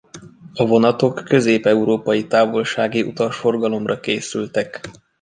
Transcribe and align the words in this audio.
A 0.53 0.65
vonatok 0.65 1.23
közép-európai 1.27 2.27
távolsági 2.27 3.01
utasforgalomra 3.01 3.99
készültek. 3.99 4.79